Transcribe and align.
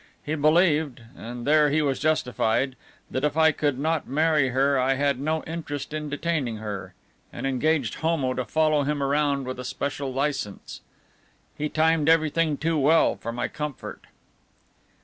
He 0.23 0.33
believed 0.33 1.03
and 1.15 1.45
there 1.45 1.69
he 1.69 1.83
was 1.83 1.99
justified 1.99 2.75
that 3.11 3.23
if 3.23 3.37
I 3.37 3.51
could 3.51 3.77
not 3.77 4.07
marry 4.07 4.49
her 4.49 4.79
I 4.79 4.95
had 4.95 5.19
no 5.19 5.43
interest 5.43 5.93
in 5.93 6.09
detaining 6.09 6.57
her, 6.57 6.95
and 7.31 7.45
engaged 7.45 7.93
Homo 8.01 8.33
to 8.33 8.43
follow 8.45 8.81
him 8.81 9.03
around 9.03 9.45
with 9.45 9.59
a 9.59 9.63
special 9.63 10.11
licence. 10.11 10.81
He 11.55 11.69
timed 11.69 12.09
everything 12.09 12.57
too 12.57 12.79
well 12.79 13.15
for 13.15 13.31
my 13.31 13.47
comfort." 13.47 14.07